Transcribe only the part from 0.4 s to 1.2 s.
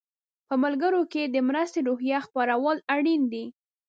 په ملګرو